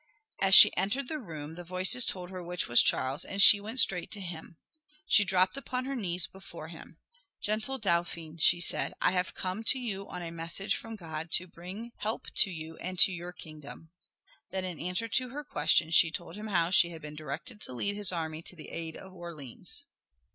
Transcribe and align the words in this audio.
As 0.41 0.55
she 0.55 0.75
entered 0.75 1.09
the 1.09 1.19
room 1.19 1.53
the 1.53 1.63
voices 1.63 2.05
told 2.05 2.31
her 2.31 2.43
which 2.43 2.67
was 2.67 2.81
Charles 2.81 3.23
and 3.23 3.39
she 3.39 3.61
went 3.61 3.79
straight 3.79 4.09
to 4.13 4.19
him. 4.19 4.57
She 5.05 5.23
dropped 5.23 5.57
upon 5.57 5.85
her 5.85 5.95
knee 5.95 6.19
before 6.33 6.69
him. 6.69 6.97
"Gentle 7.39 7.77
Dauphin," 7.77 8.39
she 8.39 8.59
said, 8.61 8.95
"I 8.99 9.11
have 9.11 9.35
come 9.35 9.63
to 9.65 9.77
you 9.77 10.07
on 10.07 10.23
a 10.23 10.31
message 10.31 10.75
from 10.75 10.95
God, 10.95 11.29
to 11.33 11.45
bring 11.45 11.91
help 11.97 12.25
to 12.37 12.49
you 12.49 12.77
and 12.77 12.97
to 12.97 13.11
your 13.11 13.31
kingdom." 13.31 13.91
Then 14.49 14.65
in 14.65 14.79
answer 14.79 15.07
to 15.07 15.29
his 15.37 15.45
questions, 15.47 15.93
she 15.93 16.09
told 16.09 16.35
him 16.35 16.47
how 16.47 16.71
she 16.71 16.89
had 16.89 17.03
been 17.03 17.13
directed 17.13 17.61
to 17.61 17.73
lead 17.73 17.95
his 17.95 18.11
army 18.11 18.41
to 18.41 18.55
the 18.55 18.69
aid 18.69 18.97
of 18.97 19.13
Orleans. 19.13 19.85